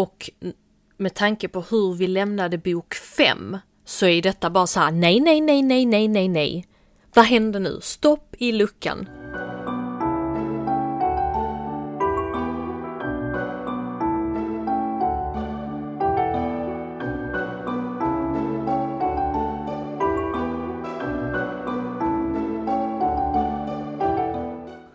[0.00, 0.30] Och
[0.96, 5.20] med tanke på hur vi lämnade bok 5 så är detta bara så här, nej,
[5.20, 6.66] nej, nej, nej, nej, nej, nej.
[7.14, 7.78] Vad händer nu?
[7.82, 9.08] Stopp i luckan.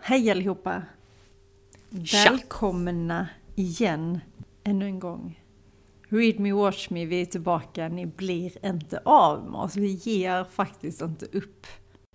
[0.00, 0.82] Hej allihopa!
[2.04, 2.30] Tja.
[2.30, 4.20] Välkomna igen,
[4.66, 5.40] ännu en gång.
[6.08, 7.88] Read me, watch me, vi är tillbaka.
[7.88, 9.76] Ni blir inte av med oss.
[9.76, 11.66] Vi ger faktiskt inte upp.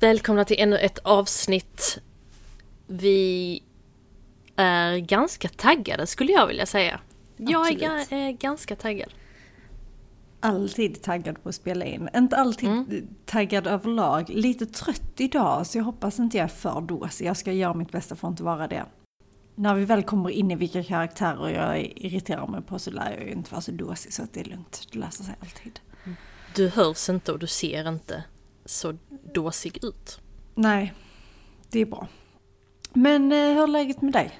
[0.01, 1.99] Välkomna till ännu ett avsnitt.
[2.87, 3.63] Vi
[4.55, 6.99] är ganska taggade skulle jag vilja säga.
[7.37, 9.09] Jag är är ganska taggad.
[10.39, 12.09] Alltid taggad på att spela in.
[12.15, 13.07] Inte alltid Mm.
[13.25, 14.29] taggad överlag.
[14.29, 17.25] Lite trött idag, så jag hoppas inte jag är för dåsig.
[17.25, 18.85] Jag ska göra mitt bästa för att inte vara det.
[19.61, 23.23] När vi väl kommer in i vilka karaktärer jag irriterar mig på så lär jag
[23.25, 24.87] ju inte vara så dåsig så att det är lugnt.
[24.91, 25.79] Det löser sig alltid.
[26.55, 28.23] Du hörs inte och du ser inte
[28.65, 28.97] så
[29.33, 30.19] dåsig ut.
[30.55, 30.93] Nej,
[31.69, 32.07] det är bra.
[32.93, 34.31] Men eh, hur är läget med dig?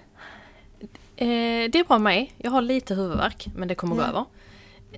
[1.16, 2.34] Eh, det är bra med mig.
[2.38, 4.08] Jag har lite huvudvärk, men det kommer gå Ja.
[4.08, 4.26] över.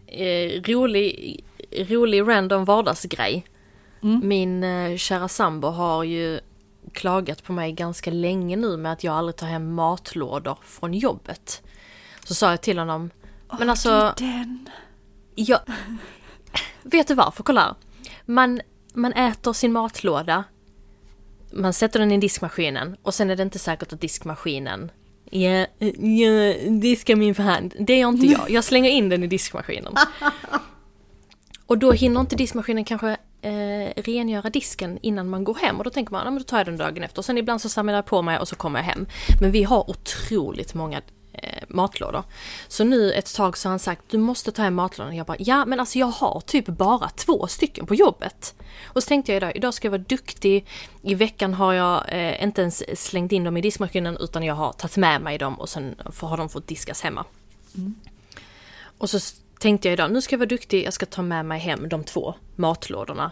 [0.07, 3.45] Eh, rolig, rolig random vardagsgrej.
[4.03, 4.27] Mm.
[4.27, 6.39] Min eh, kära sambo har ju
[6.93, 11.63] klagat på mig ganska länge nu med att jag aldrig tar hem matlådor från jobbet.
[12.23, 13.09] Så sa jag till honom,
[13.59, 14.69] men alltså, den.
[15.35, 15.59] jag...
[16.83, 17.43] Vet du varför?
[17.43, 17.75] Kolla här.
[18.25, 18.61] Man,
[18.93, 20.43] man äter sin matlåda,
[21.51, 24.91] man sätter den i diskmaskinen och sen är det inte säkert att diskmaskinen
[25.35, 27.73] Ja, ja, diskar min för hand.
[27.79, 28.49] Det gör inte jag.
[28.49, 29.93] Jag slänger in den i diskmaskinen.
[31.65, 35.77] Och då hinner inte diskmaskinen kanske eh, rengöra disken innan man går hem.
[35.77, 37.19] Och då tänker man, ja, men då tar jag den dagen efter.
[37.19, 39.05] Och sen ibland så samlar jag på mig och så kommer jag hem.
[39.41, 41.01] Men vi har otroligt många
[41.33, 42.23] eh, matlådor.
[42.67, 45.15] Så nu ett tag så har han sagt, du måste ta hem matlådan.
[45.15, 48.55] Jag bara, ja men alltså jag har typ bara två stycken på jobbet.
[48.85, 50.65] Och så tänkte jag idag, idag ska jag vara duktig.
[51.01, 54.73] I veckan har jag eh, inte ens slängt in dem i diskmaskinen utan jag har
[54.73, 57.25] tagit med mig dem och sen har de fått diskas hemma.
[58.97, 59.19] Och så
[59.59, 62.03] tänkte jag idag, nu ska jag vara duktig, jag ska ta med mig hem de
[62.03, 63.31] två matlådorna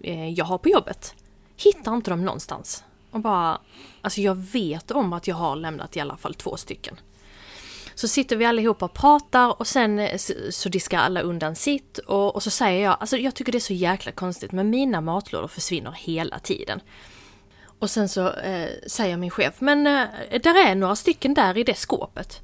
[0.00, 1.14] eh, jag har på jobbet.
[1.56, 2.84] Hittar inte dem någonstans.
[3.10, 3.60] Och bara,
[4.00, 7.00] alltså jag vet om att jag har lämnat i alla fall två stycken.
[7.94, 10.18] Så sitter vi allihopa och pratar och sen eh,
[10.50, 13.60] så diskar alla undan sitt och, och så säger jag, alltså jag tycker det är
[13.60, 16.80] så jäkla konstigt men mina matlådor försvinner hela tiden.
[17.78, 21.64] Och sen så eh, säger min chef, men eh, där är några stycken där i
[21.64, 22.40] det skåpet.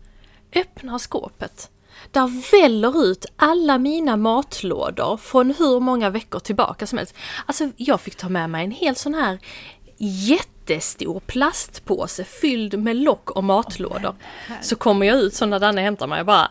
[0.54, 1.70] Öppnar skåpet.
[2.10, 7.14] Där väller ut alla mina matlådor från hur många veckor tillbaka som helst.
[7.46, 9.38] Alltså jag fick ta med mig en hel sån här
[9.98, 14.14] jättestor plastpåse fylld med lock och matlådor.
[14.60, 16.50] Så kommer jag ut så när Danne hämtar mig och bara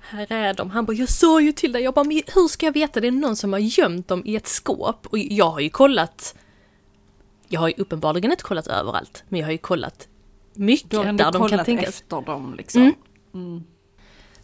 [0.00, 0.70] här är de.
[0.70, 1.82] Han bara, jag sa ju till dig.
[1.82, 3.00] Jag bara, men hur ska jag veta?
[3.00, 5.06] Det är någon som har gömt dem i ett skåp.
[5.06, 6.34] Och jag har ju kollat.
[7.48, 9.24] Jag har ju uppenbarligen inte kollat överallt.
[9.28, 10.08] Men jag har ju kollat
[10.54, 11.88] mycket Du har där de kan kollat tänkas.
[11.88, 12.94] efter dem liksom.
[13.34, 13.64] Mm.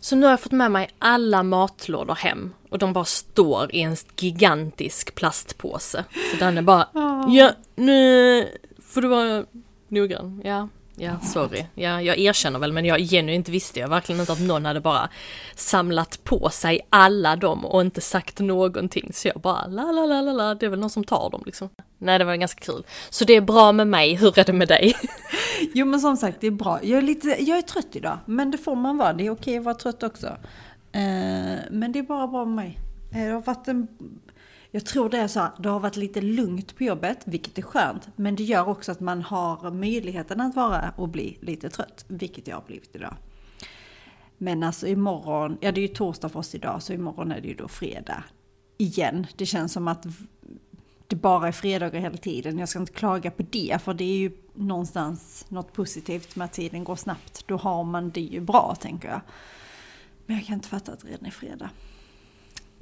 [0.00, 2.54] Så nu har jag fått med mig alla matlådor hem.
[2.70, 6.04] Och de bara står i en gigantisk plastpåse.
[6.30, 6.88] Så den är bara,
[7.28, 8.48] ja nu
[8.82, 9.44] får du vara
[9.88, 10.40] noggrann.
[10.44, 11.64] Ja, ja sorry.
[11.74, 15.08] Ja, jag erkänner väl men jag genuint visste jag verkligen inte att någon hade bara
[15.54, 19.10] samlat på sig alla dem och inte sagt någonting.
[19.12, 21.42] Så jag bara la la la la la, det är väl någon som tar dem
[21.46, 21.68] liksom.
[21.98, 22.84] Nej det var ganska kul.
[23.10, 24.94] Så det är bra med mig, hur är det med dig?
[25.74, 26.78] Jo men som sagt, det är bra.
[26.82, 29.12] Jag är, lite, jag är trött idag, men det får man vara.
[29.12, 30.26] Det är okej att vara trött också.
[30.92, 32.78] Eh, men det är bara bra med mig.
[33.12, 33.88] Eh, det har varit en...
[34.76, 37.62] Jag tror det är så här, det har varit lite lugnt på jobbet, vilket är
[37.62, 38.08] skönt.
[38.16, 42.46] Men det gör också att man har möjligheten att vara och bli lite trött, vilket
[42.46, 43.14] jag har blivit idag.
[44.38, 47.48] Men alltså imorgon, ja det är ju torsdag för oss idag, så imorgon är det
[47.48, 48.24] ju då fredag.
[48.78, 49.26] Igen.
[49.36, 50.06] Det känns som att
[51.06, 52.58] det bara är fredagar hela tiden.
[52.58, 56.52] Jag ska inte klaga på det, för det är ju någonstans något positivt med att
[56.52, 57.44] tiden går snabbt.
[57.46, 59.20] Då har man det ju bra, tänker jag.
[60.26, 61.70] Men jag kan inte fatta att det redan är fredag.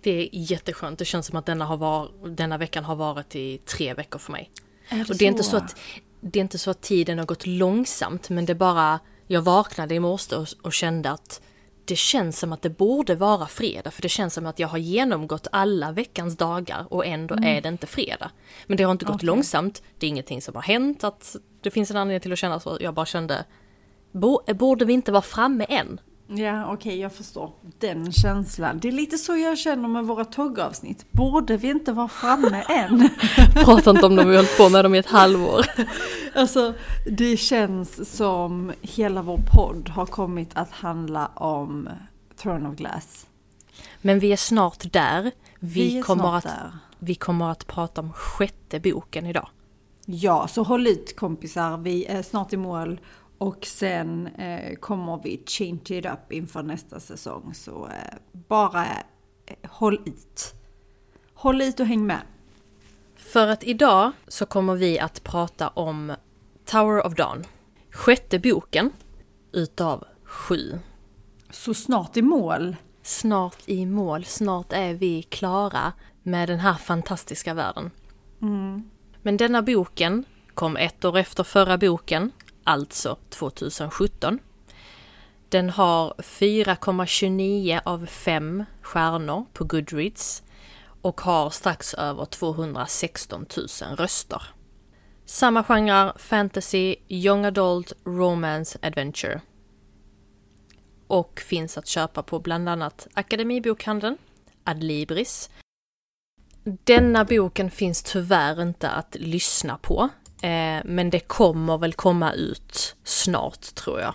[0.04, 3.58] Det är jätteskönt, det känns som att denna, har var, denna veckan har varit i
[3.58, 4.50] tre veckor för mig.
[4.88, 5.76] Är Och det är, inte så att,
[6.20, 9.00] det är inte så att tiden har gått långsamt, men det är bara...
[9.26, 11.40] Jag vaknade i morse och, och kände att
[11.84, 14.78] det känns som att det borde vara fredag, för det känns som att jag har
[14.78, 18.30] genomgått alla veckans dagar och ändå är det inte fredag.
[18.66, 19.26] Men det har inte gått Okej.
[19.26, 22.60] långsamt, det är ingenting som har hänt, att det finns en anledning till att känna
[22.60, 22.78] så.
[22.80, 23.44] Jag bara kände,
[24.12, 26.00] bo, borde vi inte vara framme än?
[26.26, 27.52] Ja, okej, jag förstår.
[27.78, 28.78] Den känslan.
[28.78, 31.12] Det är lite så jag känner med våra toggavsnitt.
[31.12, 33.08] Borde vi inte vara framme än?
[33.54, 35.66] Prata inte om dem, vi har hållit på med dem i ett halvår.
[36.36, 36.74] Alltså,
[37.06, 41.88] det känns som hela vår podd har kommit att handla om
[42.42, 43.26] Throne of Glass.
[44.02, 45.30] Men vi är snart där.
[45.60, 46.72] Vi, Vi kommer, att, där.
[46.98, 49.48] vi kommer att prata om sjätte boken idag.
[50.06, 51.76] Ja, så håll ut kompisar.
[51.76, 53.00] Vi är snart i mål.
[53.38, 57.54] Och sen eh, kommer vi change it up inför nästa säsong.
[57.54, 58.84] Så eh, bara
[59.46, 60.54] eh, håll ut.
[61.34, 62.20] Håll ut och häng med.
[63.16, 66.12] För att idag så kommer vi att prata om
[66.64, 67.44] Tower of Dawn.
[67.90, 68.90] Sjätte boken
[69.52, 70.78] utav sju.
[71.50, 72.76] Så snart i mål.
[73.02, 75.92] Snart i mål, snart är vi klara
[76.22, 77.90] med den här fantastiska världen.
[79.22, 82.31] Men denna boken kom ett år efter förra boken,
[82.64, 84.38] alltså 2017.
[85.49, 90.43] Den har 4,29 av 5 stjärnor på Goodreads
[91.02, 94.43] och har strax över 216 000 röster.
[95.25, 99.40] Samma genre, fantasy, young adult, romance, adventure.
[101.06, 104.17] Och finns att köpa på bland annat Akademibokhandeln,
[104.64, 105.50] Adlibris.
[106.64, 110.08] Denna boken finns tyvärr inte att lyssna på,
[110.44, 114.14] eh, men det kommer väl komma ut snart tror jag.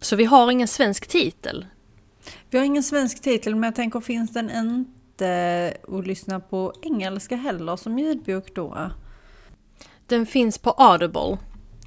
[0.00, 1.66] Så vi har ingen svensk titel.
[2.50, 7.36] Vi har ingen svensk titel men jag tänker finns den inte att lyssna på engelska
[7.36, 8.90] heller som ljudbok då?
[10.06, 11.38] Den finns på Audible.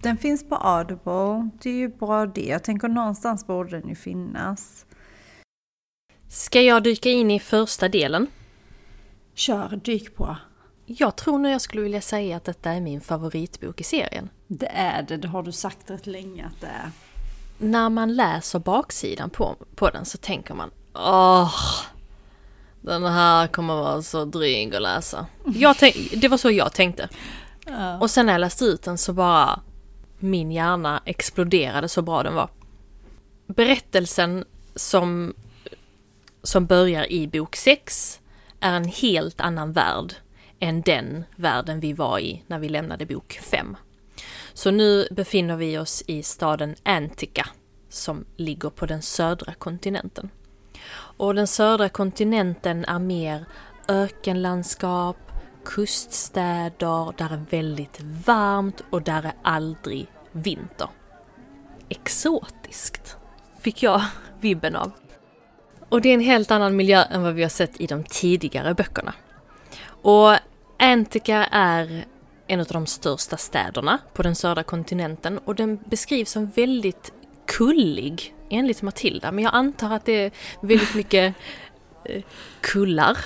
[0.01, 2.45] Den finns på Audible, det är ju bra det.
[2.45, 4.85] Jag tänker någonstans borde den ju finnas.
[6.27, 8.27] Ska jag dyka in i första delen?
[9.33, 10.37] Kör, dyk på.
[10.85, 14.29] Jag tror nu jag skulle vilja säga att detta är min favoritbok i serien.
[14.47, 16.91] Det är det, det har du sagt rätt länge att det är.
[17.57, 21.53] När man läser baksidan på, på den så tänker man Åh,
[22.81, 25.25] den här kommer vara så dryg att läsa.
[25.45, 27.09] Jag tänk, det var så jag tänkte.
[28.01, 29.59] Och sen när jag läste ut den så bara
[30.19, 32.49] min hjärna exploderade så bra den var.
[33.47, 34.45] Berättelsen
[34.75, 35.33] som,
[36.43, 38.19] som börjar i bok 6
[38.59, 40.13] är en helt annan värld
[40.63, 43.77] än den världen vi var i när vi lämnade bok 5.
[44.53, 47.47] Så nu befinner vi oss i staden Antica
[47.89, 50.29] som ligger på den södra kontinenten.
[50.93, 53.45] Och den södra kontinenten är mer
[53.87, 55.17] ökenlandskap,
[55.65, 60.87] kuststäder, där är väldigt varmt och där är aldrig vinter.
[61.89, 63.17] Exotiskt,
[63.59, 64.01] fick jag
[64.39, 64.91] vibben av.
[65.89, 68.73] Och det är en helt annan miljö än vad vi har sett i de tidigare
[68.73, 69.13] böckerna.
[69.85, 70.35] Och
[70.79, 72.05] Antica är
[72.47, 77.13] en av de största städerna på den södra kontinenten och den beskrivs som väldigt
[77.45, 79.31] kullig enligt Matilda.
[79.31, 80.31] Men jag antar att det är
[80.61, 81.35] väldigt mycket
[82.05, 82.23] eh,
[82.61, 83.17] kullar.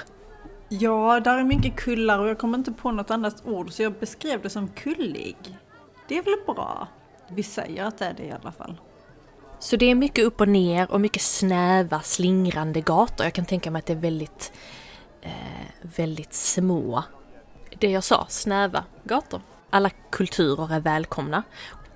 [0.69, 3.93] Ja, där är mycket kullar och jag kommer inte på något annat ord så jag
[3.93, 5.37] beskrev det som kullig.
[6.07, 6.87] Det är väl bra?
[7.29, 8.77] Vi säger att det är det i alla fall.
[9.59, 13.25] Så det är mycket upp och ner och mycket snäva slingrande gator.
[13.25, 14.53] Jag kan tänka mig att det är väldigt,
[15.21, 15.31] eh,
[15.81, 17.03] väldigt små.
[17.79, 19.41] Det jag sa, snäva gator.
[19.69, 21.43] Alla kulturer är välkomna.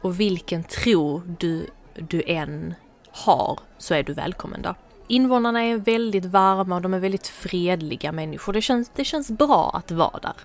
[0.01, 2.73] Och vilken tro du, du än
[3.11, 4.75] har så är du välkommen där.
[5.07, 8.53] Invånarna är väldigt varma och de är väldigt fredliga människor.
[8.53, 10.35] Det känns, det känns bra att vara där,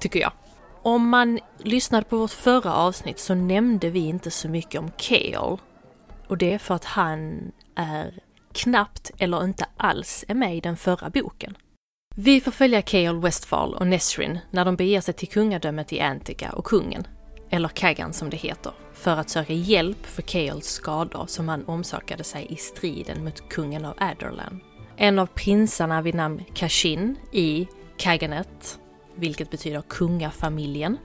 [0.00, 0.32] tycker jag.
[0.82, 5.58] Om man lyssnade på vårt förra avsnitt så nämnde vi inte så mycket om Kale.
[6.28, 8.18] Och det är för att han är
[8.52, 11.56] knappt eller inte alls är med i den förra boken.
[12.14, 16.50] Vi får följa Kael Westfall och Nesrin när de beger sig till kungadömet i Antica
[16.50, 17.06] och kungen,
[17.50, 22.24] eller Kagan som det heter, för att söka hjälp för Kaels skador som han omsakade
[22.24, 24.60] sig i striden mot kungen av Adderland.
[24.96, 28.78] En av prinsarna vid namn Kashin i Kaganet,
[29.14, 30.96] vilket betyder kungafamiljen,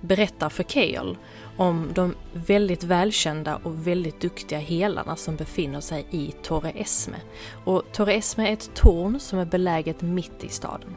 [0.00, 1.16] berättar för Kael
[1.60, 7.16] om de väldigt välkända och väldigt duktiga helarna som befinner sig i Torre Esme.
[7.64, 10.94] Och Torre Esme är ett torn som är beläget mitt i staden.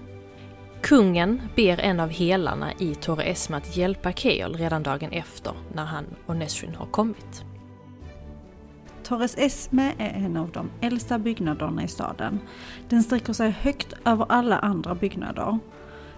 [0.82, 5.86] Kungen ber en av helarna i Torre Esme att hjälpa Keol redan dagen efter när
[5.86, 7.44] han och Nesrin har kommit.
[9.04, 12.40] Torres Esme är en av de äldsta byggnaderna i staden.
[12.90, 15.60] Den sträcker sig högt över alla andra byggnader.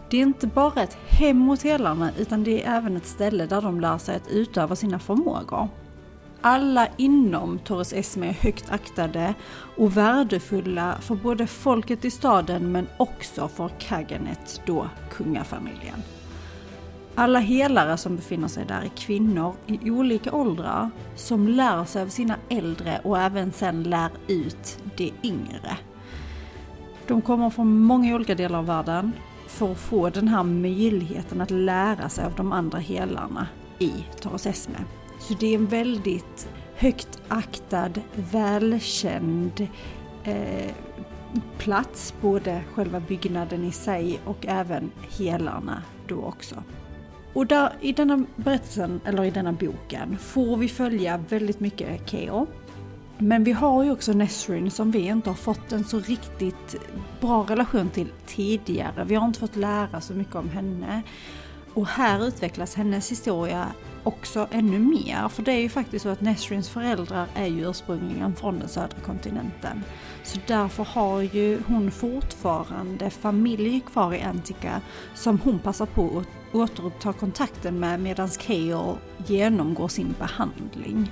[0.09, 3.61] Det är inte bara ett hem åt helarna utan det är även ett ställe där
[3.61, 5.67] de lär sig att utöva sina förmågor.
[6.41, 9.33] Alla inom Torres Esme är högt aktade
[9.77, 16.03] och värdefulla för både folket i staden men också för Kaganet, då kungafamiljen.
[17.15, 22.07] Alla helare som befinner sig där är kvinnor i olika åldrar som lär sig av
[22.07, 25.77] sina äldre och även sen lär ut de yngre.
[27.07, 29.11] De kommer från många olika delar av världen
[29.47, 33.47] för att få den här möjligheten att lära sig av de andra helarna
[33.79, 34.77] i Torres Esme.
[35.19, 37.91] Så det är en väldigt högt aktad,
[38.31, 39.67] välkänd
[40.23, 40.71] eh,
[41.57, 46.63] plats, både själva byggnaden i sig och även helarna då också.
[47.33, 52.47] Och där, i denna berättelsen, eller i denna boken, får vi följa väldigt mycket Keo.
[53.17, 56.75] Men vi har ju också Nesrin som vi inte har fått en så riktigt
[57.21, 59.03] bra relation till tidigare.
[59.03, 61.01] Vi har inte fått lära så mycket om henne.
[61.73, 63.67] Och här utvecklas hennes historia
[64.03, 65.29] också ännu mer.
[65.29, 68.99] För det är ju faktiskt så att Nesrins föräldrar är ju ursprungligen från den södra
[69.05, 69.83] kontinenten.
[70.23, 74.81] Så därför har ju hon fortfarande familj kvar i Antica
[75.13, 78.95] som hon passar på att återuppta kontakten med medan Kael
[79.27, 81.11] genomgår sin behandling.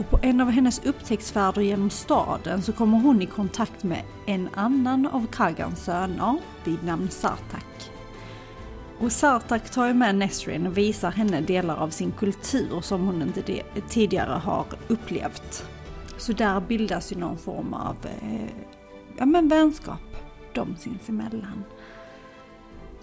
[0.00, 4.48] Och på en av hennes upptäcktsfärder genom staden så kommer hon i kontakt med en
[4.54, 7.90] annan av Kagans söner vid namn Sartak.
[9.00, 13.22] Och Sartak tar ju med Nesrin och visar henne delar av sin kultur som hon
[13.22, 15.64] inte tidigare har upplevt.
[16.16, 18.50] Så där bildas ju någon form av eh,
[19.18, 20.16] ja, men vänskap
[20.54, 21.64] de sinsemellan.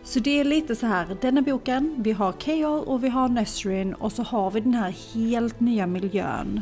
[0.04, 3.94] Så det är lite så här, denna boken, vi har Keol och vi har Nesrin
[3.94, 6.62] och så har vi den här helt nya miljön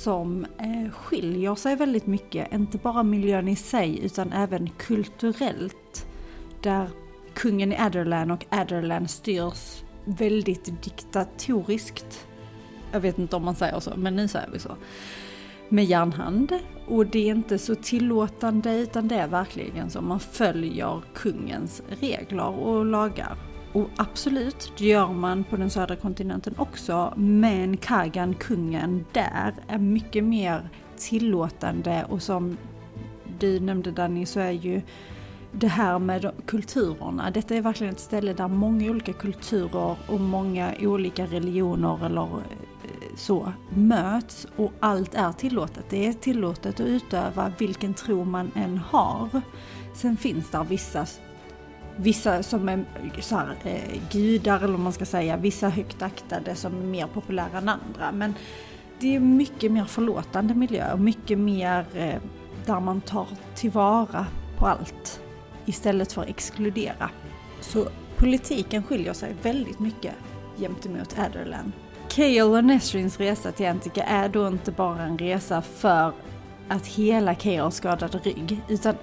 [0.00, 6.06] som eh, skiljer sig väldigt mycket, inte bara miljön i sig utan även kulturellt.
[6.62, 6.90] Där
[7.34, 12.26] kungen i Adderland och Adderland styrs väldigt diktatoriskt.
[12.92, 14.76] Jag vet inte om man säger så, men nu säger vi så.
[15.68, 16.58] Med järnhand.
[16.88, 22.48] Och det är inte så tillåtande utan det är verkligen så man följer kungens regler
[22.48, 23.49] och lagar.
[23.72, 27.14] Och absolut, det gör man på den södra kontinenten också.
[27.16, 32.56] Men Kagan, kungen där, är mycket mer tillåtande och som
[33.38, 34.82] du nämnde Danny så är ju
[35.52, 37.30] det här med kulturerna.
[37.30, 43.16] Detta är verkligen ett ställe där många olika kulturer och många olika religioner eller eh,
[43.16, 45.84] så möts och allt är tillåtet.
[45.90, 49.28] Det är tillåtet att utöva vilken tro man än har.
[49.94, 51.06] Sen finns där vissa,
[52.00, 52.84] vissa som är
[53.20, 57.06] så här, eh, gudar eller vad man ska säga, vissa högt aktade som är mer
[57.06, 58.12] populära än andra.
[58.12, 58.34] Men
[59.00, 62.20] det är mycket mer förlåtande miljö och mycket mer eh,
[62.66, 64.26] där man tar tillvara
[64.58, 65.20] på allt
[65.66, 67.10] istället för att exkludera.
[67.60, 70.14] Så politiken skiljer sig väldigt mycket
[70.58, 71.72] gentemot Adderland.
[72.08, 76.12] Kale och Nesrins resa till Antica är då inte bara en resa för
[76.68, 78.94] att hela Kale skadade rygg, utan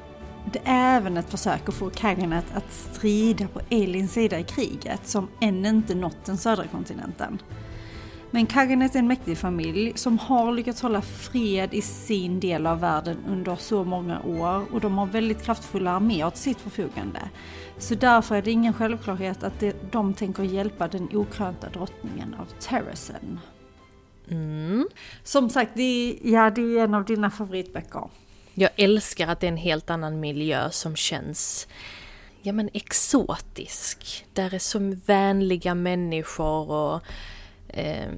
[0.53, 5.07] det är även ett försök att få Kaganet att strida på Elins sida i kriget
[5.07, 7.41] som än inte nått den södra kontinenten.
[8.31, 12.79] Men Kaganet är en mäktig familj som har lyckats hålla fred i sin del av
[12.79, 17.19] världen under så många år och de har väldigt kraftfulla arméer till sitt förfogande.
[17.77, 23.39] Så därför är det ingen självklarhet att de tänker hjälpa den okrönta drottningen av Terrasen.
[24.29, 24.87] Mm.
[25.23, 28.09] Som sagt, det är, ja, det är en av dina favoritböcker.
[28.59, 31.67] Jag älskar att det är en helt annan miljö som känns
[32.41, 34.25] ja, men exotisk.
[34.33, 37.01] Där är så vänliga människor och
[37.67, 38.09] eh,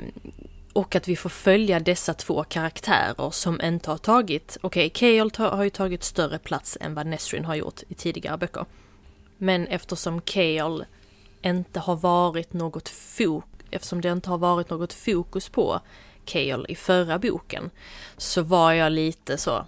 [0.73, 5.31] och att vi får följa dessa två karaktärer som inte har tagit, okej, okay, Kael
[5.37, 8.65] har ju tagit större plats än vad Nesrin har gjort i tidigare böcker.
[9.37, 10.85] Men eftersom Kael
[11.41, 13.49] inte har varit något fokus...
[13.71, 15.79] eftersom det inte har varit något fokus på
[16.25, 17.69] Kael i förra boken,
[18.17, 19.65] så var jag lite så,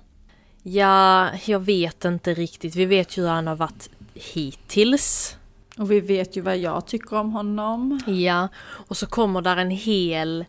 [0.63, 5.37] ja, jag vet inte riktigt, vi vet ju hur han har varit hittills.
[5.77, 7.99] Och vi vet ju vad jag tycker om honom.
[8.07, 8.47] Ja,
[8.87, 10.45] och så kommer där en hel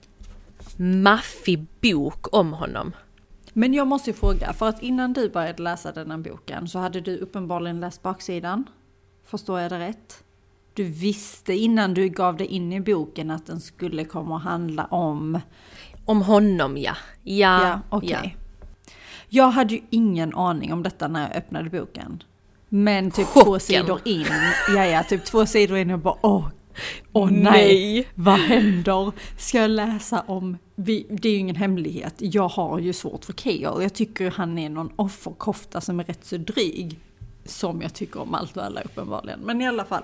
[0.76, 2.92] maffig bok om honom.
[3.52, 6.78] Men jag måste ju fråga, för att innan du började läsa den här boken så
[6.78, 8.64] hade du uppenbarligen läst baksidan.
[9.25, 10.25] Förstår jag det rätt?
[10.75, 14.85] Du visste innan du gav dig in i boken att den skulle komma att handla
[14.85, 15.40] om...
[16.04, 16.97] Om honom ja.
[17.23, 18.16] Ja, ja okej.
[18.16, 18.31] Okay.
[18.35, 18.41] Ja.
[19.34, 22.22] Jag hade ju ingen aning om detta när jag öppnade boken.
[22.68, 23.44] Men typ Chocken.
[23.44, 24.26] två sidor in,
[24.68, 26.48] ja ja, typ två sidor in och bara åh,
[27.12, 29.12] åh nej, nej, vad händer?
[29.38, 33.32] Ska jag läsa om, vi, det är ju ingen hemlighet, jag har ju svårt för
[33.32, 33.82] Keo.
[33.82, 36.98] Jag tycker han är någon offerkofta som är rätt så dryg.
[37.44, 39.40] Som jag tycker om allt och alla uppenbarligen.
[39.40, 40.02] Men i alla fall.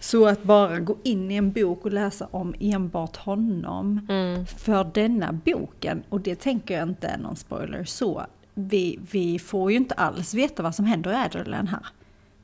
[0.00, 4.06] Så att bara gå in i en bok och läsa om enbart honom.
[4.08, 4.46] Mm.
[4.46, 8.26] För denna boken, och det tänker jag inte är någon spoiler så.
[8.58, 11.86] Vi, vi får ju inte alls veta vad som händer i Adderland här.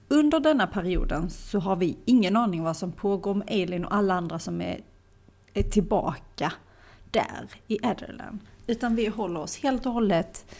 [0.08, 4.14] Under denna perioden så har vi ingen aning vad som pågår med Elin och alla
[4.14, 4.80] andra som är,
[5.54, 6.52] är tillbaka
[7.10, 8.38] där i Adderland.
[8.66, 10.54] Utan vi håller oss helt och hållet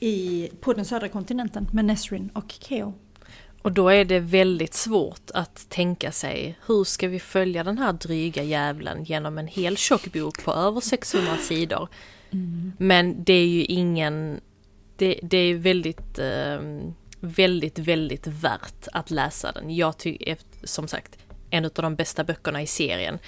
[0.00, 2.94] i, på den södra kontinenten med Nesrin och Keo.
[3.62, 7.92] Och då är det väldigt svårt att tänka sig hur ska vi följa den här
[7.92, 11.88] dryga jävlen genom en hel tjock bok på över 600 sidor.
[12.30, 12.72] Mm.
[12.78, 14.40] Men det är ju ingen,
[14.96, 16.60] det, det är väldigt, eh,
[17.20, 19.76] väldigt, väldigt värt att läsa den.
[19.76, 21.18] Jag tycker, som sagt,
[21.50, 23.18] en av de bästa böckerna i serien.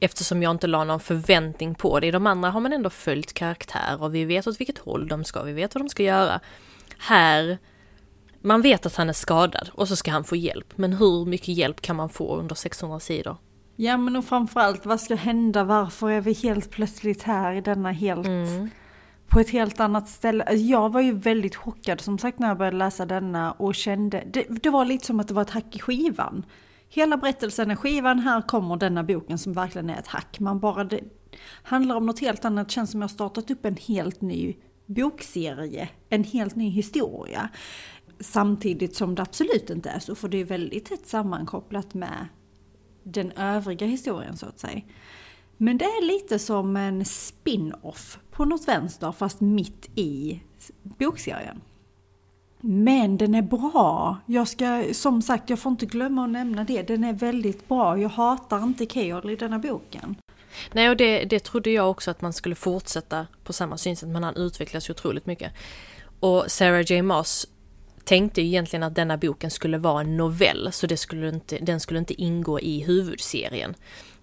[0.00, 2.06] Eftersom jag inte la någon förväntning på det.
[2.06, 5.24] I de andra har man ändå följt karaktär och vi vet åt vilket håll de
[5.24, 6.40] ska, vi vet vad de ska göra.
[6.98, 7.58] Här
[8.44, 10.78] man vet att han är skadad och så ska han få hjälp.
[10.78, 13.36] Men hur mycket hjälp kan man få under 600 sidor?
[13.76, 15.64] Ja men och framförallt vad ska hända?
[15.64, 18.26] Varför är vi helt plötsligt här i denna helt...
[18.26, 18.70] Mm.
[19.28, 20.44] På ett helt annat ställe.
[20.44, 24.24] Alltså, jag var ju väldigt chockad som sagt när jag började läsa denna och kände...
[24.32, 26.46] Det, det var lite som att det var ett hack i skivan.
[26.88, 30.40] Hela berättelsen är skivan, här kommer denna boken som verkligen är ett hack.
[30.40, 30.84] Man bara...
[30.84, 31.00] Det
[31.62, 35.88] handlar om något helt annat, det känns som jag startat upp en helt ny bokserie.
[36.08, 37.48] En helt ny historia.
[38.20, 42.26] Samtidigt som det absolut inte är så, för det är väldigt tätt sammankopplat med
[43.02, 44.80] den övriga historien så att säga.
[45.56, 50.40] Men det är lite som en spin-off på något vänster fast mitt i
[50.82, 51.60] bokserien.
[52.60, 54.16] Men den är bra.
[54.26, 56.82] Jag ska, som sagt, jag får inte glömma att nämna det.
[56.82, 57.98] Den är väldigt bra.
[57.98, 60.16] Jag hatar inte Keol i denna boken.
[60.72, 64.24] Nej, och det, det trodde jag också att man skulle fortsätta på samma synsätt, men
[64.24, 65.52] han utvecklas ju otroligt mycket.
[66.20, 67.02] Och Sarah J.
[67.02, 67.46] Maas
[68.04, 71.80] tänkte ju egentligen att denna boken skulle vara en novell, så det skulle inte, den
[71.80, 73.74] skulle inte ingå i huvudserien.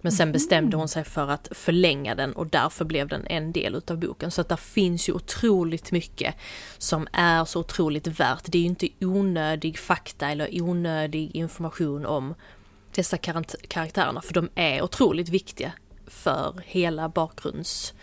[0.04, 3.74] Men sen bestämde hon sig för att förlänga den och därför blev den en del
[3.74, 4.30] utav boken.
[4.30, 6.34] Så att det finns ju otroligt mycket
[6.78, 8.44] som är så otroligt värt.
[8.44, 12.34] Det är ju inte onödig fakta eller onödig information om
[12.94, 13.16] dessa
[13.68, 15.72] karaktärerna, för de är otroligt viktiga
[16.06, 17.94] för hela bakgrunds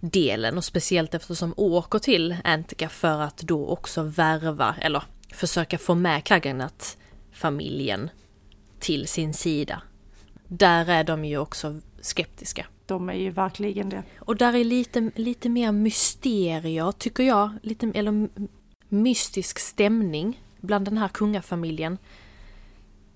[0.00, 5.02] delen och speciellt eftersom åker till Antica för att då också värva eller
[5.32, 8.10] försöka få med Kaganat-familjen
[8.78, 9.82] till sin sida.
[10.58, 12.66] Där är de ju också skeptiska.
[12.86, 14.02] De är ju verkligen det.
[14.18, 18.28] Och där är lite, lite mer mysterier, tycker jag, lite, eller
[18.88, 21.98] mystisk stämning bland den här kungafamiljen.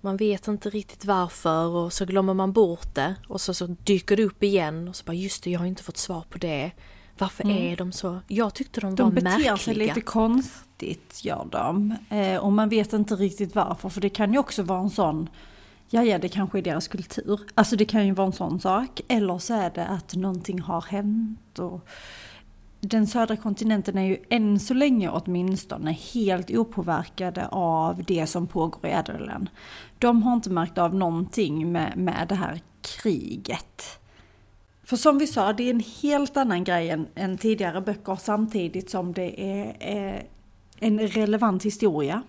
[0.01, 4.17] Man vet inte riktigt varför och så glömmer man bort det och så, så dyker
[4.17, 6.71] det upp igen och så bara just det, jag har inte fått svar på det.
[7.19, 7.57] Varför mm.
[7.57, 8.21] är de så?
[8.29, 9.33] Jag tyckte de, de var märkliga.
[9.33, 11.95] De beter sig lite konstigt, gör de.
[12.11, 15.29] Eh, och man vet inte riktigt varför, för det kan ju också vara en sån
[15.91, 17.41] Ja, ja, det kanske är deras kultur.
[17.55, 19.01] Alltså det kan ju vara en sån sak.
[19.09, 21.89] Eller så är det att någonting har hänt och
[22.81, 28.87] den södra kontinenten är ju än så länge åtminstone helt opåverkade av det som pågår
[28.87, 29.49] i Äderlen.
[29.99, 33.99] De har inte märkt av någonting med, med det här kriget.
[34.85, 38.91] För som vi sa, det är en helt annan grej än, än tidigare böcker samtidigt
[38.91, 40.27] som det är, är
[40.81, 42.23] en relevant historia.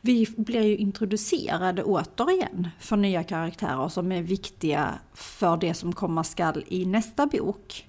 [0.00, 6.24] Vi blir ju introducerade återigen för nya karaktärer som är viktiga för det som komma
[6.24, 7.88] skall i nästa bok.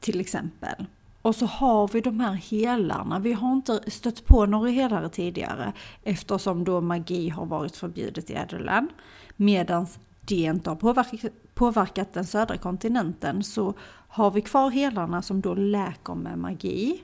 [0.00, 0.86] Till exempel.
[1.22, 3.18] Och så har vi de här helarna.
[3.18, 8.34] Vi har inte stött på några helare tidigare eftersom då magi har varit förbjudet i
[8.34, 8.88] Äderland.
[9.36, 9.86] Medan
[10.20, 13.74] det inte har påverkat, påverkat den södra kontinenten så
[14.08, 17.02] har vi kvar helarna som då läker med magi.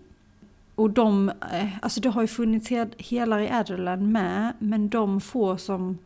[0.75, 5.57] Och de, eh, alltså det har ju funnits helare i Adderland med, men de få
[5.57, 5.99] som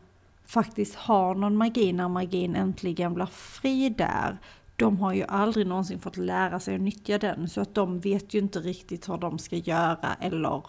[0.45, 4.37] faktiskt har någon magi när magin äntligen blir fri där,
[4.75, 8.33] de har ju aldrig någonsin fått lära sig att nyttja den så att de vet
[8.33, 10.61] ju inte riktigt vad de ska göra eller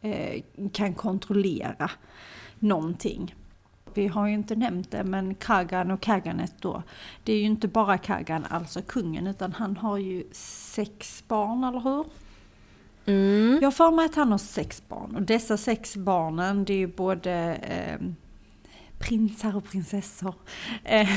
[0.00, 1.90] eh, kan kontrollera
[2.58, 3.34] någonting.
[3.94, 6.82] Vi har ju inte nämnt det men Kagan och Kaganet då.
[7.24, 11.80] Det är ju inte bara Kagan, alltså kungen, utan han har ju sex barn, eller
[11.80, 12.04] hur?
[13.08, 13.58] Mm.
[13.62, 16.86] Jag får mig att han har sex barn och dessa sex barnen det är ju
[16.86, 18.08] både eh,
[18.98, 20.34] prinsar och prinsessor.
[20.84, 21.08] Eh,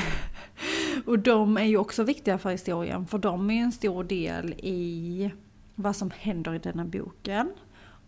[1.06, 4.54] och de är ju också viktiga för historien för de är ju en stor del
[4.58, 5.32] i
[5.75, 7.51] vad som händer i denna boken.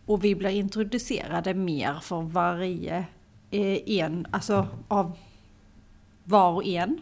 [0.06, 3.06] Och vi blir introducerade mer för varje
[3.52, 5.18] eh, en, alltså av
[6.24, 7.02] var och en.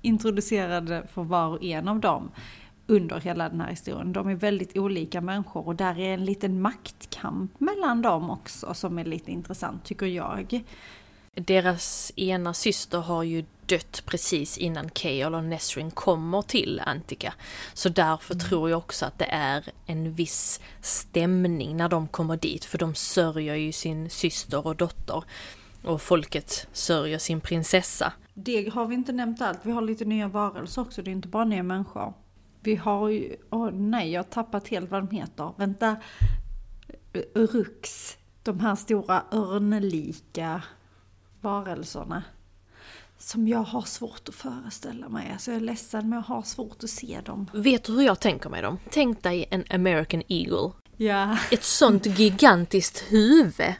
[0.00, 2.30] Introducerade för var och en av dem
[2.86, 4.12] under hela den här historien.
[4.12, 8.98] De är väldigt olika människor och där är en liten maktkamp mellan dem också som
[8.98, 10.64] är lite intressant tycker jag.
[11.34, 17.34] Deras ena syster har ju dött precis innan Keol och Nesrin kommer till Antika.
[17.74, 18.48] Så därför mm.
[18.48, 22.94] tror jag också att det är en viss stämning när de kommer dit, för de
[22.94, 25.24] sörjer ju sin syster och dotter.
[25.84, 28.12] Och folket sörjer sin prinsessa.
[28.34, 31.28] Det har vi inte nämnt allt, vi har lite nya varelser också, det är inte
[31.28, 32.14] bara nya människor.
[32.62, 35.52] Vi har ju, åh oh nej, jag har tappat helt vad de heter.
[35.56, 35.96] Vänta,
[37.34, 40.62] Rux de här stora örnlika
[41.40, 42.22] varelserna.
[43.18, 45.30] Som jag har svårt att föreställa mig.
[45.32, 47.50] Alltså jag är ledsen men jag har svårt att se dem.
[47.54, 48.78] Vet du hur jag tänker mig dem?
[48.90, 50.70] Tänk dig en American Eagle.
[50.96, 51.38] Ja.
[51.50, 53.74] Ett sånt gigantiskt huvud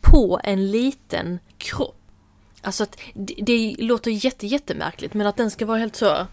[0.00, 2.02] på en liten kropp.
[2.62, 6.26] Alltså att det, det låter jätte, jättemärkligt men att den ska vara helt så...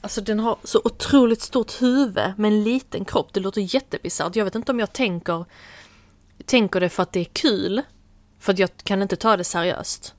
[0.00, 3.32] Alltså den har så otroligt stort huvud med en liten kropp.
[3.32, 4.36] Det låter jättebisarrt.
[4.36, 5.44] Jag vet inte om jag tänker,
[6.44, 7.82] tänker det för att det är kul.
[8.38, 10.14] För att jag kan inte ta det seriöst.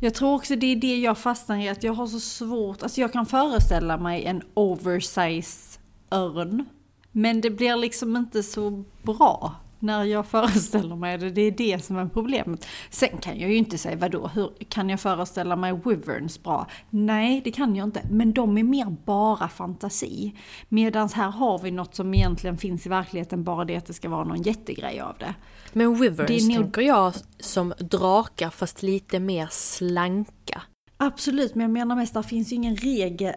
[0.00, 3.00] Jag tror också det är det jag fastnar i, att jag har så svårt, alltså
[3.00, 5.78] jag kan föreställa mig en oversize
[6.10, 6.64] örn.
[7.12, 11.30] Men det blir liksom inte så bra när jag föreställer mig det.
[11.30, 12.66] Det är det som är problemet.
[12.90, 16.66] Sen kan jag ju inte säga, vadå, hur kan jag föreställa mig wyverns bra?
[16.90, 18.02] Nej, det kan jag inte.
[18.10, 20.34] Men de är mer bara fantasi.
[20.68, 24.08] Medan här har vi något som egentligen finns i verkligheten, bara det att det ska
[24.08, 25.34] vara någon jättegrej av det.
[25.72, 30.62] Men wyverns Det är nog- tänker jag som drakar fast lite mer slanka.
[30.96, 33.34] Absolut, men jag menar mest, där finns ju ingen regel.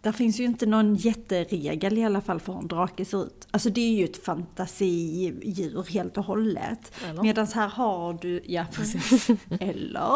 [0.00, 3.48] Där finns ju inte någon jätteregel i alla fall för hur en drake ser ut.
[3.50, 6.92] Alltså det är ju ett fantasidjur helt och hållet.
[7.22, 9.30] Medan här har du, ja precis,
[9.60, 10.14] eller.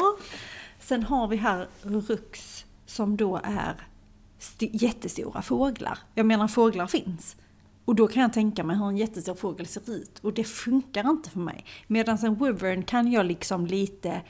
[0.81, 3.75] Sen har vi här rux som då är
[4.39, 5.99] st- jättestora fåglar.
[6.15, 7.37] Jag menar fåglar finns.
[7.85, 10.19] Och då kan jag tänka mig hur en jättestor fågel ser ut.
[10.19, 11.65] Och det funkar inte för mig.
[11.87, 14.21] Medan en wyvern kan jag liksom lite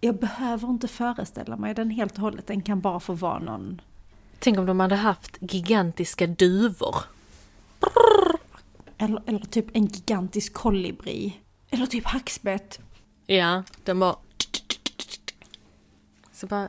[0.00, 3.80] jag behöver inte föreställa mig den helt och hållet, den kan bara få vara någon...
[4.38, 6.96] Tänk om de hade haft gigantiska duvor.
[8.98, 11.40] Eller, eller typ en gigantisk kolibri.
[11.70, 12.80] Eller typ hackspett.
[13.26, 14.16] Ja, de bara...
[16.32, 16.68] Så bara...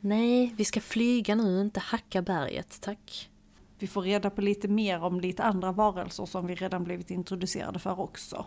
[0.00, 3.30] Nej, vi ska flyga nu, inte hacka berget, tack.
[3.78, 7.78] Vi får reda på lite mer om lite andra varelser som vi redan blivit introducerade
[7.78, 8.46] för också.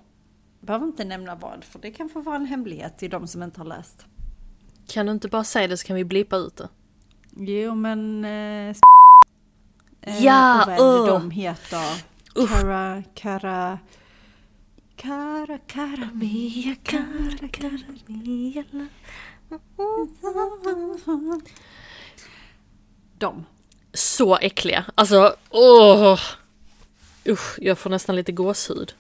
[0.60, 3.44] Jag behöver inte nämna vad, för det kan få vara en hemlighet till de som
[3.44, 4.06] inte har läst.
[4.88, 6.70] Kan du inte bara säga det så kan vi blippa ut det?
[7.40, 8.26] Jo men...
[8.26, 8.76] Eh,
[10.02, 11.06] eh, Ja, och vad är uh.
[11.06, 12.04] de heter?
[12.48, 13.80] Kara, Kara...
[14.96, 18.64] Kara, Kara, Mia, cara, cara, mia.
[23.18, 23.46] De.
[23.94, 24.86] Så äckliga.
[24.96, 26.20] Alltså, åh!
[27.28, 28.94] Usch, jag får nästan lite gåshud.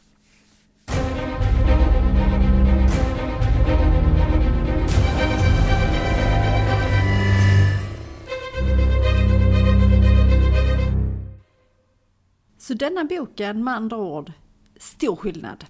[12.67, 14.31] Så denna boken med andra ord,
[14.77, 15.65] stor skillnad.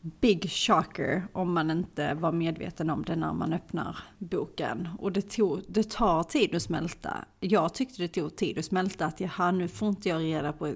[0.00, 4.88] Big shocker om man inte var medveten om det när man öppnar boken.
[4.98, 7.24] Och det, tog, det tar tid att smälta.
[7.40, 10.74] Jag tyckte det tog tid att smälta att jaha, nu får inte jag reda på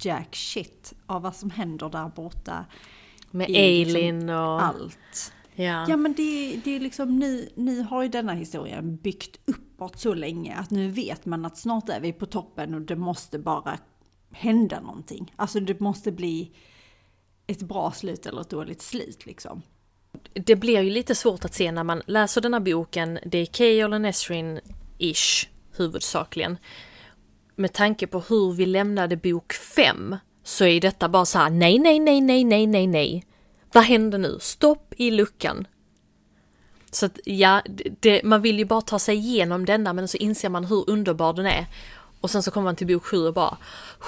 [0.00, 2.64] jack shit av vad som händer där borta.
[3.30, 4.62] Med i liksom Eileen och...
[4.62, 5.32] Allt.
[5.54, 5.86] Ja.
[5.88, 10.14] Ja men det, det är liksom, ni, ni har ju denna historien byggt uppåt så
[10.14, 13.78] länge att nu vet man att snart är vi på toppen och det måste bara
[14.32, 15.32] hända någonting.
[15.36, 16.50] Alltså det måste bli
[17.46, 19.62] ett bra slut eller ett dåligt slut liksom.
[20.32, 23.18] Det blir ju lite svårt att se när man läser den här boken.
[23.24, 26.58] Det är Kael och Nesrin-ish huvudsakligen.
[27.56, 31.78] Med tanke på hur vi lämnade bok 5 så är detta bara så här nej,
[31.78, 33.24] nej, nej, nej, nej, nej, nej.
[33.72, 34.38] Vad händer nu?
[34.40, 35.66] Stopp i luckan.
[36.90, 37.62] Så att ja,
[38.00, 41.32] det, man vill ju bara ta sig igenom denna men så inser man hur underbar
[41.32, 41.66] den är.
[42.20, 43.56] Och sen så kommer man till bok 7 och bara,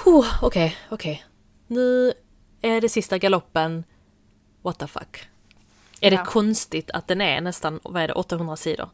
[0.05, 1.25] "Huh, okej, okej.
[1.67, 2.13] Nu
[2.61, 3.83] är det sista galoppen.
[4.61, 5.27] What the fuck.
[6.01, 6.17] Är Ja.
[6.17, 8.89] det konstigt att den är nästan, vad är det, 800 sidor?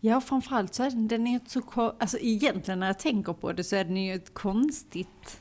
[0.00, 3.52] Ja, framförallt så är den, den är ett så, alltså egentligen när jag tänker på
[3.52, 5.40] det så är den ju ett konstigt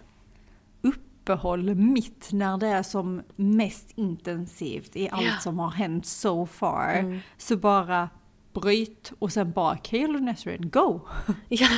[0.82, 5.38] uppehåll mitt när det är som mest intensivt i allt Ja.
[5.42, 7.22] som har hänt so far.
[7.38, 8.10] Så bara
[8.54, 11.02] bryt och sen bara Kael och Nesrin, go!
[11.50, 11.70] Ja,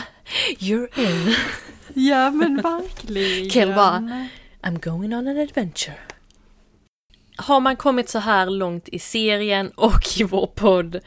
[0.59, 1.35] you're in.
[1.93, 3.49] Ja men verkligen.
[3.49, 4.27] Kel bara,
[4.61, 5.97] I'm going on an adventure.
[7.37, 10.99] Har man kommit så här långt i serien och i vår podd,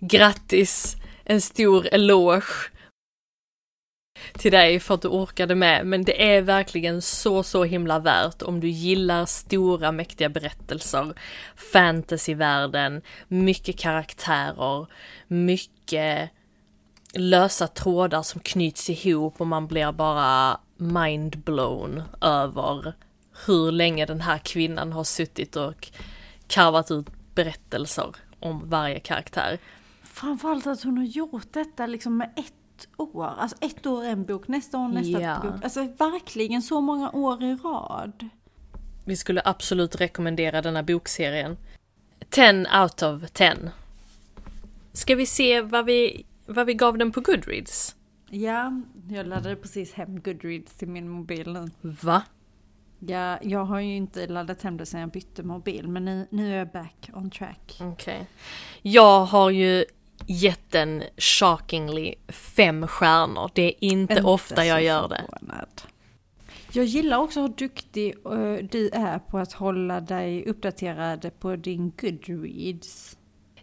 [0.00, 0.96] grattis!
[1.24, 2.70] En stor eloge
[4.32, 8.42] till dig för att du orkade med, men det är verkligen så, så himla värt
[8.42, 11.14] om du gillar stora mäktiga berättelser,
[11.72, 14.86] fantasyvärlden, mycket karaktärer,
[15.28, 16.30] mycket
[17.14, 22.94] lösa trådar som knyts ihop och man blir bara mindblown över
[23.46, 25.88] hur länge den här kvinnan har suttit och
[26.46, 29.58] karvat ut berättelser om varje karaktär.
[30.02, 32.54] Framförallt att hon har gjort detta liksom med ett
[32.96, 33.34] år.
[33.38, 35.40] Alltså ett år en bok, nästa år nästa Ja.
[35.42, 35.64] bok.
[35.64, 38.28] Alltså verkligen så många år i rad.
[39.04, 41.56] Vi skulle absolut rekommendera denna bokserien.
[42.30, 43.56] 10 out of 10.
[44.92, 47.96] Ska vi se vad vi, vad vi gav den på Goodreads?
[48.30, 48.72] Ja,
[49.08, 51.70] jag laddade precis hem Goodreads till min mobil nu.
[51.80, 52.22] Va?
[52.98, 56.52] Ja, jag har ju inte laddat hem det sedan jag bytte mobil, men nu, nu
[56.52, 57.78] är jag back on track.
[57.80, 57.92] Okej.
[57.92, 58.26] Okay.
[58.82, 59.84] Jag har ju
[60.26, 63.50] gett den shockingly fem stjärnor.
[63.54, 65.24] Det är inte, inte ofta jag gör det.
[66.72, 71.92] Jag gillar också hur duktig uh, du är på att hålla dig uppdaterad på din
[72.00, 73.16] Goodreads.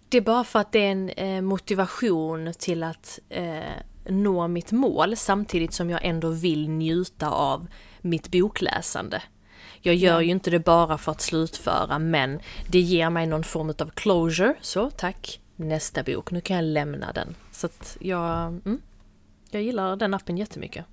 [0.10, 3.60] Det är bara för att det är en eh, motivation till att eh,
[4.10, 7.68] nå mitt mål samtidigt som jag ändå vill njuta av
[8.02, 9.22] mitt bokläsande.
[9.82, 12.40] Jag gör ju inte det bara för att slutföra men
[12.70, 14.56] det ger mig någon form av closure.
[14.62, 16.32] Så tack, nästa bok.
[16.32, 17.36] Nu kan jag lämna den.
[17.52, 18.82] Så att jag, mm,
[19.52, 20.86] jag gillar den appen jättemycket.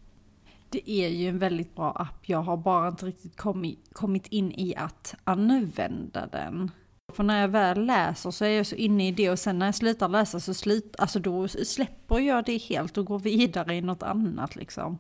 [0.69, 2.29] Det är ju en väldigt bra app.
[2.29, 6.71] Jag har bara inte riktigt kommit, kommit in i att använda den.
[7.13, 9.67] För när jag väl läser så är jag så inne i det och sen när
[9.67, 13.81] jag slutar läsa så slit, alltså då släpper jag det helt och går vidare i
[13.81, 14.99] något annat liksom.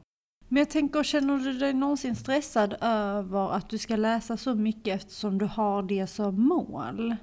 [0.48, 4.94] Men jag tänker, känner du dig någonsin stressad över att du ska läsa så mycket
[4.94, 7.16] eftersom du har det som mål?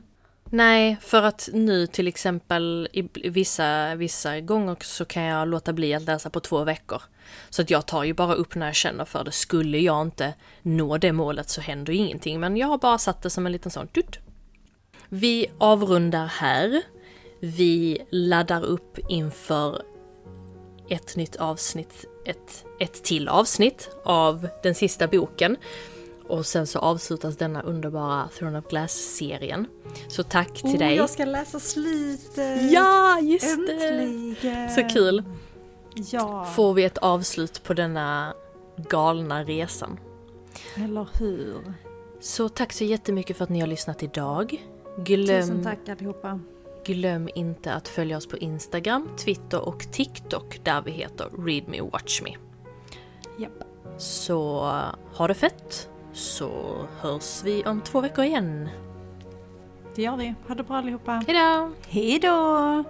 [0.53, 5.93] Nej, för att nu till exempel i vissa, vissa gånger så kan jag låta bli
[5.93, 7.01] att läsa på två veckor.
[7.49, 9.31] Så att jag tar ju bara upp när jag känner för det.
[9.31, 12.39] Skulle jag inte nå det målet så händer ingenting.
[12.39, 14.19] Men jag har bara satt det som en liten sån dutt.
[15.09, 16.81] Vi avrundar här.
[17.39, 19.81] Vi laddar upp inför
[20.89, 25.57] ett nytt avsnitt, ett, ett till avsnitt av den sista boken.
[26.31, 29.67] Och sen så avslutas denna underbara Throne of Glass-serien.
[30.07, 30.95] Så tack till oh, dig.
[30.95, 32.71] jag ska läsa slutet!
[32.71, 34.35] Ja, just Äntligen.
[34.41, 34.69] det!
[34.69, 35.23] Så kul!
[35.95, 36.45] Ja.
[36.45, 38.33] Får vi ett avslut på denna
[38.89, 39.99] galna resan.
[40.75, 41.73] Eller hur?
[42.19, 44.65] Så tack så jättemycket för att ni har lyssnat idag.
[44.97, 45.41] Glöm...
[45.41, 46.39] Tusen tack allihopa.
[46.85, 51.81] Glöm inte att följa oss på Instagram, Twitter och TikTok där vi heter Read Me
[51.81, 52.35] Watch Me.
[53.37, 53.63] Japp.
[53.97, 54.59] Så
[55.13, 55.90] ha det fett!
[56.13, 58.69] Så hörs vi om två veckor igen.
[59.95, 60.35] Det gör vi.
[60.47, 61.23] Ha det bra allihopa.
[61.27, 61.71] Hejdå!
[61.87, 62.83] Hejdå!